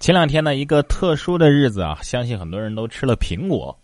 [0.00, 3.78] 前两天呢，一个特殊的日子啊，相信很多人都吃了苹果。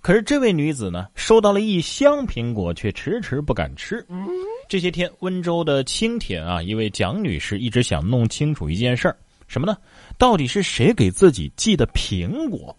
[0.00, 4.04] 可是这位女子呢，收到了一箱苹果，却迟迟不敢吃。
[4.68, 9.76] 这些天，温州的青田啊，一位蒋女士一直想弄清楚一件事儿，什么呢？
[10.18, 12.76] 到底是谁给自己寄的苹果？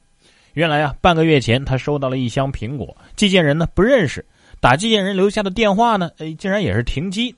[0.51, 4.25] 原来啊，半个月前她收到了一箱苹果，寄件人呢不认识，
[4.59, 7.33] 打寄件人留下的电话呢，哎，竟然也是停机。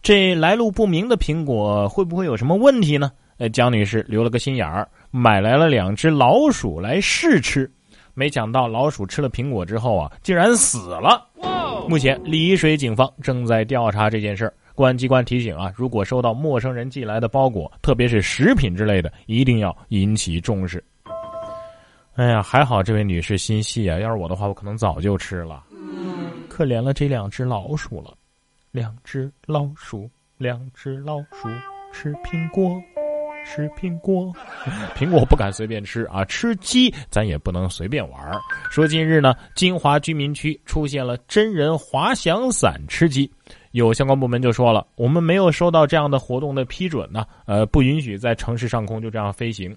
[0.00, 3.10] 这来路不明的苹果会不会有什么问题呢？
[3.42, 7.68] 呃，江女士留了个心眼儿，买来了两只老鼠来试吃，
[8.14, 11.26] 没想到老鼠吃了苹果之后啊，竟然死了。
[11.88, 14.54] 目前丽水警方正在调查这件事儿。
[14.76, 20.80] 公安机关提醒啊，如果收到陌生人寄来的包裹，特别是食品之类的，一定要引起重视。
[22.14, 25.64] 哎呀，还好这位女士心细啊，要是我的话，我可能早就吃了。
[26.48, 28.14] 可怜了这两只老鼠了，
[28.70, 31.48] 两只老鼠，两只老鼠
[31.92, 32.80] 吃苹果。
[33.44, 34.32] 吃苹果，
[34.96, 36.24] 苹果不敢随便吃啊！
[36.24, 38.20] 吃鸡咱也不能随便玩
[38.70, 43.30] 说近日呢，金华居民区出现了真人滑翔伞吃鸡，
[43.72, 49.76] 有相关部门就说了，我们没有收到这样的活动的批准呢，呃，不允许在城市上空就这样飞行。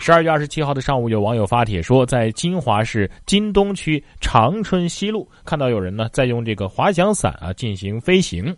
[0.00, 8.56] 十二月二十七号的上午，有网友发帖说，在金华市金东区长春西路看到有人呢在用这个滑翔伞啊进行飞行，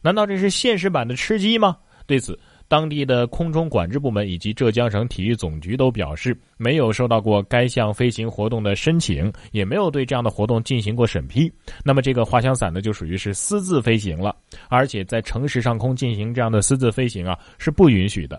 [0.00, 1.76] 难道这是现实版的吃鸡吗？
[2.06, 2.38] 对此。
[2.68, 11.52] 当地的空中管制部门以及浙江省体育总局都表示，没有收到过该项飞行活动的申请，也没有对这样的活动进行过审批。
[11.84, 14.34] 那么，这个滑翔伞呢，就属于是私自飞行了，
[14.68, 18.38] 而且在城市上空进行这样的私自飞行啊，是不允许的。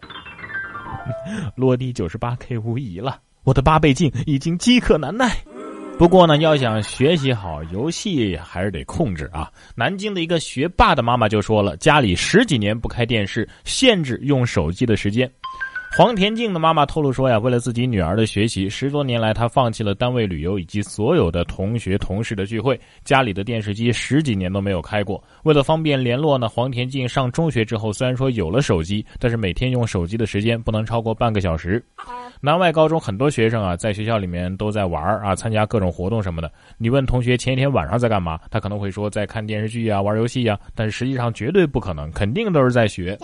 [1.56, 5.38] 落地九十八 K 无疑了，我的八倍镜已经饥渴难耐。
[5.98, 9.52] 不过呢，要想学习好，游戏还是得控制啊。
[9.76, 15.30] 南京的一个学霸的妈妈就说了，家里十几年不开电视，限制用手机的时间。
[15.98, 25.22] 黄田静的妈妈透露说呀，为了自己女儿的学习，十多年来她放弃了单位旅游以及所有的同学同事的聚会，家里的电视机十几年都没有开过。
[25.46, 31.84] 为了方便联络呢，黄田静上中学之后，虽然说有了手机，但是每天用手机的时间不能超过半个小时。
[32.42, 36.52] 南外高中很多学生啊，在学校里面都在玩啊，参加各种活动什么的。
[36.78, 43.18] 你问同学前一天晚上在干嘛，他可能会说在看电视剧啊、玩游戏啊，但是实际上绝对不可能，肯定都是在学。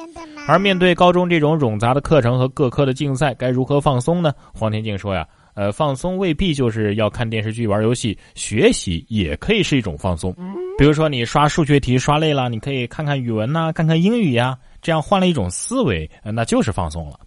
[0.47, 4.33] 而面对高中这种冗杂的课程和各科的竞赛，该如何放松呢？
[4.53, 10.35] 黄天静说呀，呃，放松未必就是要看电视剧、玩游戏，学习也可以是一种放松。
[10.77, 17.19] 比如说你刷数学题刷累了，你可以看看语文呐，看看英语呀，这样换了一种思维，那就是放松了。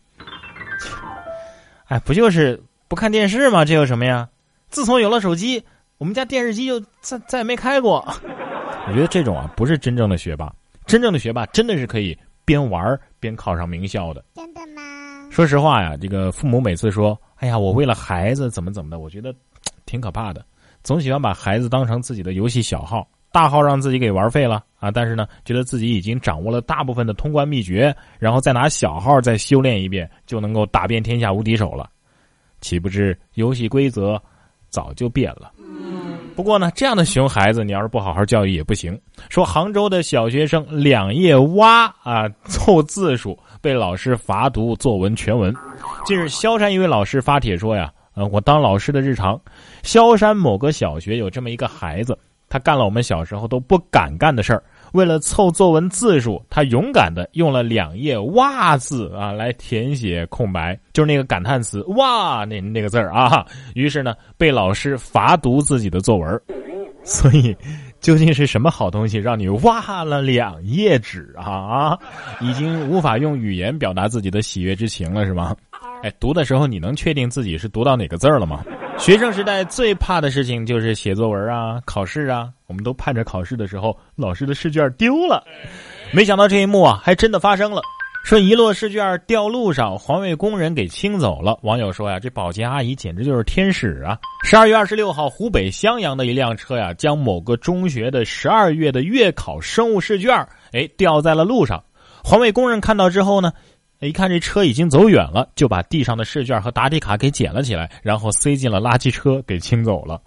[1.87, 3.65] 哎，不就是不看电视吗？
[3.65, 4.29] 这有什么呀？
[4.69, 5.65] 自从有了手机，
[5.99, 8.05] 我们家电视机就再再也没开过。
[8.89, 10.53] 我觉得这种啊，不是真正的学霸。
[10.85, 14.25] 真正的学霸真的是可以边玩边考上名校的。
[14.35, 15.29] 真的吗？
[15.31, 19.35] 说实话呀，这个父母每次说：“哎呀，我为了孩子怎么怎么的”，我觉得
[19.85, 20.45] 挺可怕的。
[20.83, 24.91] 总喜欢把孩子当成自己的游戏小号，大号让自己给玩废了啊！
[24.91, 31.87] 但是呢，觉得自己已经掌握了大部分的通关秘诀，然后再拿小号再修炼一遍，就能够打遍天下无敌手了。
[32.63, 34.19] 岂不知游戏规则
[34.71, 35.53] 早就变了。
[36.35, 38.99] 不过呢，这样的熊孩子，你要是不好好教育也不行。
[39.29, 45.55] 说杭州的小学生两页蛙啊凑字数，被老师罚读作文全文。
[46.07, 49.39] 近日，萧山一位老师发帖说呀，呃，我当老师的日常，
[49.83, 54.62] 萧山某个小学有这么一个孩子，他干了我们小时候都不敢干的事儿。
[54.93, 63.45] 为了凑作文字数，他勇敢的用了两页“哇”字啊来填写空白，就是那个感叹词“哇”那那个字儿啊。
[63.75, 66.41] 于是呢，被老师罚读自己的作文。
[67.07, 67.57] 所以，
[68.01, 71.99] 究竟是什么好东西让你哇了两页纸啊啊？
[72.41, 75.55] 已经无法用语言表达自己的喜悦之情了，是吗？
[76.03, 78.65] 哎，读的时候你能确定自己是读到哪个字了吗？
[78.99, 85.43] 学生时代最怕的事情就是写作文啊，考试啊，我们都盼着考试的时候老师的试卷丢了。
[86.12, 87.83] 没想到这一幕啊，还真的发生了。
[88.25, 91.57] 说遗落试卷掉路上，环卫工人给清走了。
[91.62, 94.19] 网友说呀，这保洁阿姨简直就是天使啊！
[94.45, 100.34] 十二月二十六号，湖北襄阳的一辆车呀，将某个中学的十二月的月考生物试卷，
[100.72, 101.83] 哎，掉在了路上。
[102.25, 103.53] 环卫工人看到之后呢？
[104.01, 110.21] 一看这车已经走远了，就把地上的试卷和答题卡给捡了起来，然后塞进了垃圾车给清走了。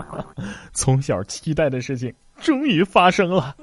[0.72, 3.56] 从小期待的事情终于发生了，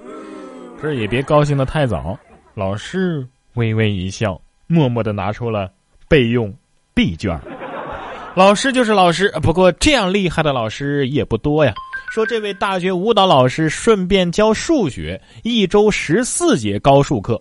[0.81, 2.18] 这也别高兴的太早。
[2.56, 5.72] 老师微微一笑，默默的拿出了
[6.10, 6.54] 备用
[6.95, 7.39] B 卷。
[8.36, 11.74] 老师就是老师，不过这样厉害的老师也不多呀。
[12.09, 17.39] 说这位大学舞蹈老师顺便教数学，一周十四节高数课。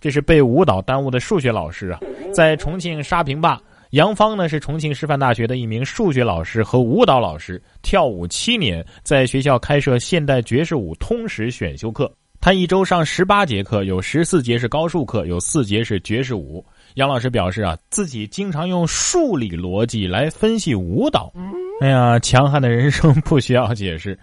[0.00, 2.00] 这是被舞蹈耽误的数学老师啊！
[2.32, 12.10] 在重庆沙坪坝，杨芳呢是重庆师范大学的一名数学老师和舞蹈老师，跳舞七年，在学校开设现代爵士舞通识选修课。
[12.40, 16.64] 他一周上十八节课，有十四节是高数课，有四节是爵士舞。
[16.94, 21.32] 杨老师表示啊，自己经常用数理逻辑来分析舞蹈。
[21.80, 24.16] 哎呀，强悍的人生不需要解释。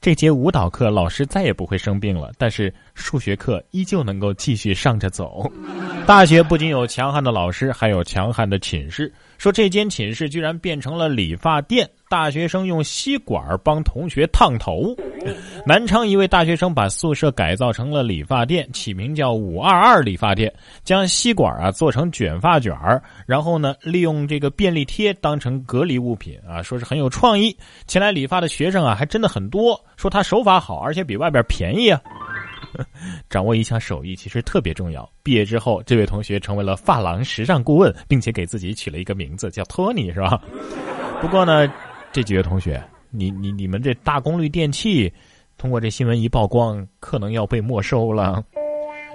[0.00, 5.48] 这节舞蹈课老师再也不会生病了，但是数学课依旧能够继续上着走。
[6.06, 9.12] 大学不仅有强悍的老师，还有强悍的寝室。
[9.38, 11.88] 说这间寝室居然变成了理发店。
[12.08, 14.94] 大学生用吸管帮同学烫头。
[15.66, 20.52] 南昌一位大学生把宿舍改造成了理发店，起名叫“五二二理发店”，
[20.84, 27.54] 将吸管啊做成卷发卷儿，然后呢利用这个便利贴当成隔离物品啊，说是很有创意。
[27.88, 32.00] 前来理发的学生啊还真的很多，说他手法好，而且比外边便宜啊。
[33.30, 35.08] 掌握一项手艺其实特别重要。
[35.22, 40.40] 毕业之后，这位同学成为了发廊时尚顾问，并且给自己取了一个名字叫托尼，是吧？
[41.20, 41.72] 不过呢。
[42.12, 45.12] 这几位同学，你你你们这大功率电器，
[45.58, 48.42] 通过这新闻一曝光，可能要被没收了。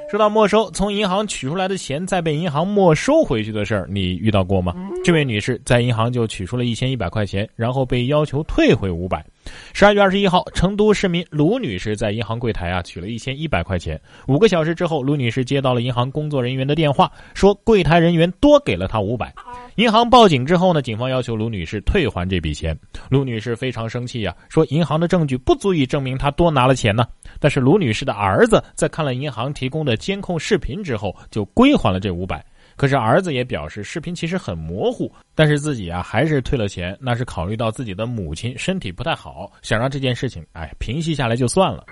[0.07, 4.75] 说到没收，从银行取出来的钱再被银行没收回去的事儿，你遇到过吗？
[5.03, 9.25] 这位女士在银行就取出了一千一百块钱，然后被要求退回五百。
[9.73, 13.99] 十二月二十一号，成都市民卢女士在银行柜台啊取了一千一百块钱。
[14.27, 19.33] 五个小时之后，卢女士接到了银行工作人员的电话，说柜台人员多给了她五百。
[19.75, 22.77] 银行报警之后呢，警方要求卢女士退还这笔钱。
[23.09, 27.05] 卢女士非常生气呀，说银行的证据不足以证明她多拿了钱呢。
[27.39, 32.45] 但是卢女士的儿子在看了银行提供的监控视频之后，就归还了这五百。
[32.81, 41.85] 可是儿子也表示，视频其实很模糊，但是自己啊还是退了钱，那是考虑到自己的母亲身体不太好，想让这件事情哎平息下来就算了。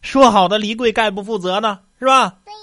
[0.00, 2.38] 说好的离柜概不负责呢，是吧？
[2.46, 2.58] 对呀。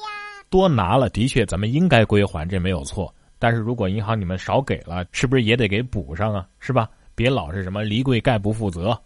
[0.50, 3.13] 多拿了，的确咱们应该归还，这没有错。
[3.38, 6.48] 但是如果银行你们少给了，是不是也得给补上啊？
[6.59, 6.89] 是吧？
[7.13, 9.00] 别老是什么离柜概不负责。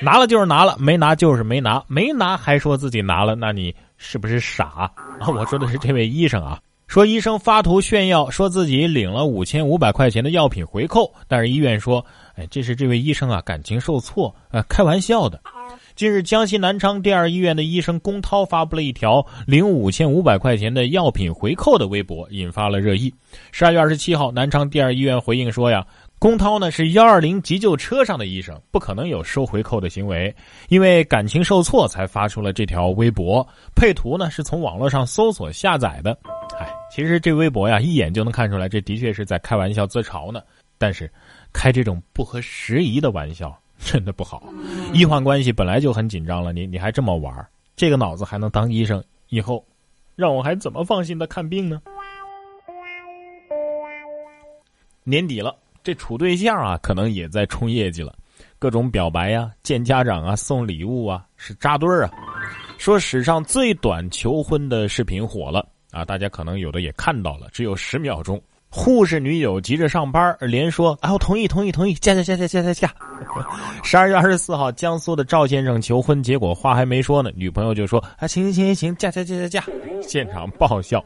[0.00, 4.90] 拿了就是拿了，没拿就是没拿，没拿还说自己拿了，那你是不是傻
[5.20, 5.28] 啊？
[5.28, 12.04] 我说的是这位医生啊，说医生发图炫耀，说自己领了五千五百块钱的药品回扣，但是医院说，
[12.36, 15.40] 哎，这是这位医生啊感情受挫，呃，开玩笑的。
[15.96, 23.12] 近日，江西南昌第二医院的医生龚涛发布了一条领五千五百块钱的药品回扣的微博，引发了热议。
[23.50, 25.84] 十二月二十七号，南昌第二医院回应说呀。
[26.18, 30.34] 龚涛呢是幺二零急救车上的医生，不可能有收回扣的行为，
[30.68, 33.46] 因为感情受挫才发出了这条微博。
[33.74, 36.16] 配图呢是从网络上搜索下载的。
[36.90, 40.42] 其实这微博呀，一眼就能看出来，这的确是在开玩笑自嘲呢。
[40.78, 41.10] 但是，
[41.52, 44.42] 开这种不合时宜的玩笑真的不好。
[44.92, 49.02] 医患关系本来就很紧张了，你你还这么玩，这个脑子还能当医生？
[49.30, 49.64] 以后，
[50.14, 51.80] 让我还怎么放心的看病呢？
[55.02, 55.54] 年底了。
[55.82, 58.12] 这处对象啊，可能也在冲业绩了，
[58.58, 62.10] 各种表白呀、见家长啊、送礼物啊，是扎堆儿啊。
[62.76, 68.40] 说史上最短求婚的视频火了啊，大家可能有的也看到了，只有十秒钟。
[68.68, 72.94] 护士女友急着上班，连说：“啊，我同意，同意，同意，嫁嫁嫁嫁嫁嫁嫁。”
[73.82, 79.64] 十二月二十四号，江苏的赵先生求婚，结果话还没说呢，女朋友就说：“啊，行行行行行，嫁嫁嫁嫁嫁。”
[80.02, 81.02] 现场爆笑。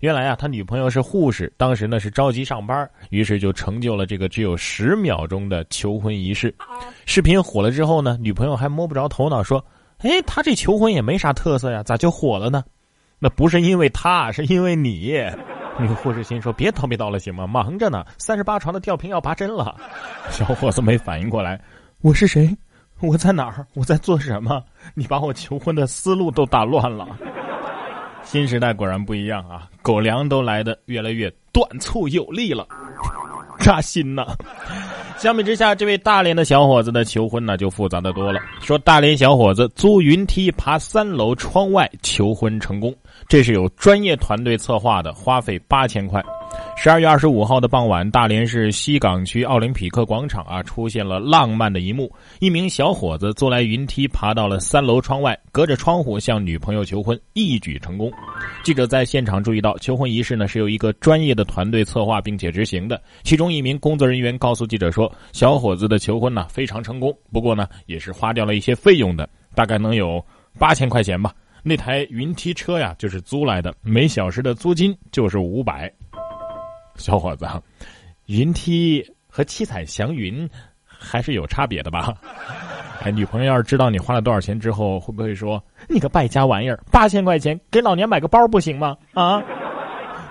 [0.00, 6.54] 原来啊，他女朋友是护士，当时呢是着急上班，于是就成就了这个只有十秒钟的求婚仪式。
[7.06, 9.64] 视频火了之后呢，女朋友还摸不着头脑，说
[9.98, 12.62] ：“哎，他这求婚也没啥特色呀，咋就火了呢？”
[13.18, 15.18] 那不是因为他，是因为你。
[15.78, 17.46] 女护士心说：“别叨逼叨了，行吗？
[17.46, 19.74] 忙着呢，三十八床的吊瓶要拔针了。”
[20.30, 21.60] 小伙子没反应过来，
[22.00, 22.50] 我是谁？
[23.00, 23.66] 我在哪儿？
[23.74, 24.62] 我在做什么？
[24.94, 27.06] 你把我求婚的思路都打乱了。
[28.22, 29.68] 新时代果然不一样啊！
[29.82, 32.66] 狗粮都来的越来越短促有力了，
[33.60, 34.26] 扎心呐！
[35.18, 38.40] 相比之下，这位大连的小伙子的求婚呢就复杂的多了。
[38.60, 42.92] 说大连小伙子租云梯爬三楼窗外求婚成功，
[43.28, 46.24] 这是有专业团队策划的，花费八千块。
[46.76, 58.12] 十二月二十五号的傍晚，大连市西岗区奥林匹克广场啊，出现了浪漫的一幕：一名小伙子坐来云梯，爬到了三楼窗外，隔着窗户向女朋友求婚，一举成功。
[58.62, 63.02] 记者在现场注意到，求婚仪式呢是由一个专业的团队策划并且执行的。
[63.24, 70.24] 其中一名工作人员告诉记者说：“小伙子的求婚呢非常成功，不过呢也是花掉了一些费用的，大概能有
[70.58, 71.32] 八千块钱吧。
[71.68, 75.92] 那台云梯车呀就是租来的，每小时的租金就是五百。”
[76.94, 77.44] 小伙子，
[78.26, 80.48] 云梯和七彩祥云
[80.86, 82.14] 还是有差别的吧？
[83.02, 88.96] 哎，女朋友要是知道你花了多少钱之后，会不会说你个败家玩意儿，八千块钱给老娘买个包不行吗？
[89.12, 89.42] 啊！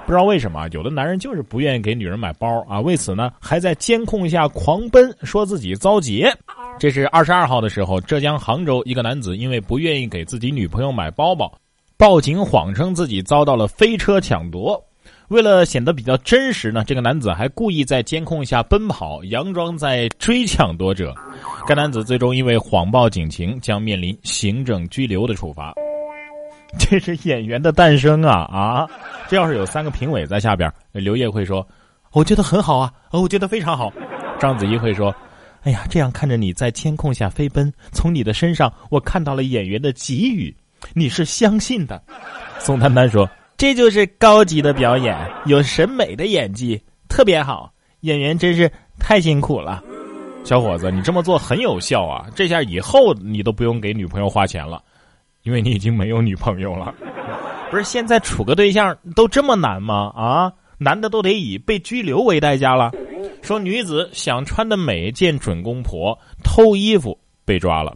[0.05, 6.33] 不知道为什么，有的男人就是不愿意给女人买包啊，为此呢，还在监控下狂奔，说自己遭劫。
[6.77, 11.51] 这是二十二号的时候，浙江杭州一个男子因为不愿意给自己女朋友买包包，
[11.97, 14.81] 报警谎称自己遭到了飞车抢夺。
[15.29, 21.15] 为了显得比较真实呢，这个男子还故意在监控下奔跑，佯装在追抢夺者。
[21.65, 25.73] 该男子最终因为谎报警情，将面临行政拘留的处罚。
[26.77, 28.87] 这是演员的诞生啊啊！
[29.27, 31.65] 这要是有三个评委在下边，刘烨会说
[32.11, 33.91] ：“我觉得很好啊，我觉得非常好。”
[34.37, 35.15] 章子怡会说
[35.65, 40.55] ：“哎呀，这样看着你在监控下飞奔，从你的身上我看到了演员的给予，
[40.93, 42.01] 你是相信的。”
[42.59, 46.79] 宋丹丹说：“这就是高级的表演，有审美的演技，
[47.09, 47.73] 特别好。
[48.01, 49.83] 演员真是太辛苦了，
[50.43, 52.27] 小伙子，你这么做很有效啊！
[52.35, 54.81] 这下以后你都不用给女朋友花钱了。”
[55.41, 56.91] 因为你已经没有女朋友了，
[57.69, 57.83] 不是？
[57.83, 60.11] 现在处个对象都这么难吗？
[60.15, 62.91] 啊，男的都得以被拘留为代价了。
[63.41, 67.95] 说女子想穿的美见准公婆，偷衣服被抓了。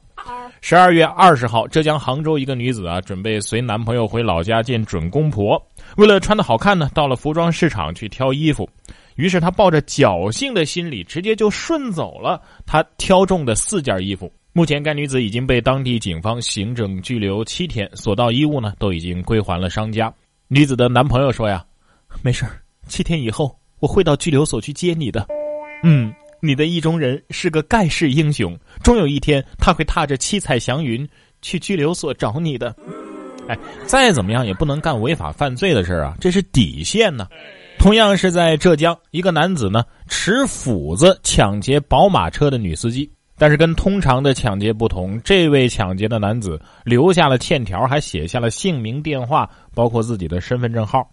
[0.61, 5.61] 十二月二十号，浙江杭州一个女子啊，准备随男朋友回老家见准公婆，
[5.95, 8.69] 为了穿的好看呢，到了服装市场去挑衣服。
[9.15, 14.31] 于是她抱着侥幸的心理，直接就顺走了她挑中的四件衣服。
[14.51, 20.13] 目前，该女子已经被当地警方行政拘留七天，所到衣物呢都已经归还了商家。
[20.47, 21.63] 女子的男朋友说：“呀，
[22.21, 22.45] 没事
[22.87, 25.25] 七天以后我会到拘留所去接你的。
[25.83, 31.07] 嗯，你的意中人是个盖世英雄，终有一天他会踏着七彩祥云
[31.41, 32.75] 去拘留所找你的。
[33.47, 37.27] 哎，再怎么样也不能干违法犯罪的事啊，这是底线呢。
[37.77, 43.09] 同样是在浙江，一个男子呢持斧子抢劫宝马车的女司机。”
[43.39, 51.09] 但是跟通常的抢劫不同，这位抢劫的男子留下了欠条，还写下了姓名、电话，包括自己的身份证号。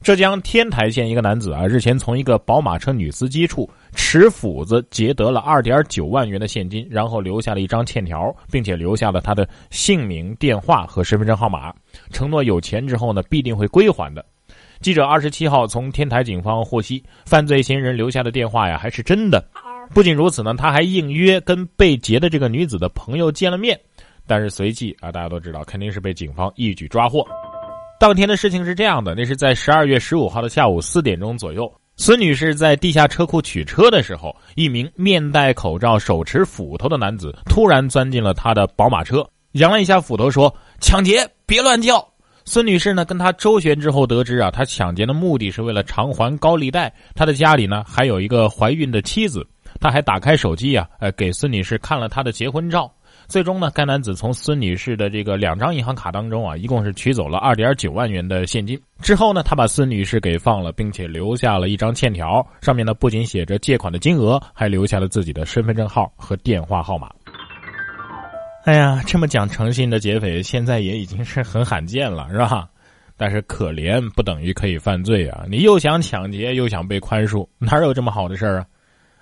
[0.00, 11.74] 浙江天台县一个男子啊，日前从一个宝马车女司机处持斧子劫得了二点九万元的现金，然后留下了一张欠条，并且留下了他的姓名、电话和身份证号码，
[12.10, 14.24] 承诺有钱之后呢必定会归还的。
[14.80, 19.44] 记者二十七号从天台警方获悉，犯罪嫌疑人留下的电话呀还是真的。
[19.94, 23.78] 不仅如此呢，他还应约跟被劫的这个女子的朋友见了面，
[24.26, 27.26] 但是随即啊，大家都知道肯定是被警方一举抓获。
[27.98, 42.06] 当天的事情是这样的，那是在十二月十五号的下午四点钟左右，孙女士在地下车库取车的时候，一名面戴口罩、手持斧头的男子突然钻进了她的宝马车，扬了一下斧头说：“抢劫，别乱叫。”
[42.44, 49.46] 孙女士呢，跟他周旋之后得知啊，他抢劫的目的是为了偿还高利贷，他的家里呢还有一个怀孕的妻子。
[49.80, 52.92] 他还打开手机呀，呃，给孙女士看了他的结婚照。
[53.26, 58.80] 最终呢，该男子从孙女士的这个两张银行卡当中啊，一共是取走了二点九万元的现金。
[59.02, 67.10] 之后呢，他把孙女士给放了，并且留下了一张欠条，上面呢不仅写着借款的金额，还留下了自己的身份证号和电话号码。
[68.64, 72.68] 哎呀，这么讲诚信的劫匪，现在也已经是很罕见了，是吧？
[73.16, 75.44] 但是可怜不等于可以犯罪啊！
[75.50, 78.66] 你又想抢劫，又想被宽恕，哪有这么好的事儿啊？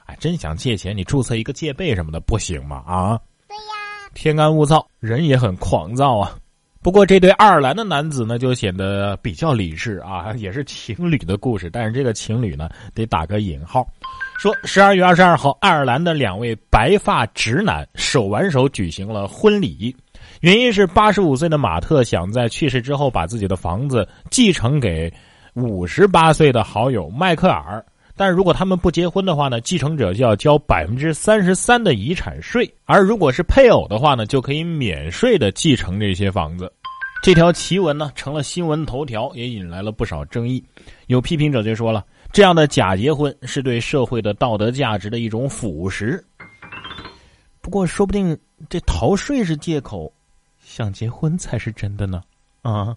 [0.07, 2.83] 哎，真想借钱，你注册一个借呗什么的不行吗？
[2.87, 6.35] 啊，对呀，天干物燥，人也很狂躁啊。
[6.83, 11.69] 不过这对爱尔兰的男子呢，就显得比较理智啊，也是情侣的故事。
[11.69, 13.85] 但是这个情侣呢，得打个引号。
[14.39, 19.97] 说十二月二十二号，爱尔兰的两位白发直男手挽手举行了婚礼，
[20.43, 25.13] 原因是八十五岁的马特想在去世之后把自己的房子继承给
[25.55, 27.85] 五十八岁的好友迈克尔。
[28.17, 36.73] 但如果他们不结婚的话呢，继承者就要交百分之三十三的遗产税；而如果是配偶的话呢，就可以免税的继承这些房子。
[37.23, 40.65] 这条奇闻呢，成了新闻头条，也引来了不少争议。
[41.09, 46.19] 有批评者就说了，这样的假结婚是对社会的道德价值的一种腐蚀。
[47.61, 48.37] 不过，说不定
[48.71, 50.13] 这逃税是借口，
[50.59, 52.23] 想结婚才是真的呢？
[52.63, 52.97] 啊？